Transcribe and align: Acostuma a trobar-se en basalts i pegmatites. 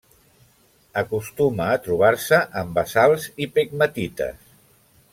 Acostuma 1.01 1.67
a 1.73 1.77
trobar-se 1.89 2.41
en 2.65 2.75
basalts 2.81 3.31
i 3.47 3.53
pegmatites. 3.59 4.53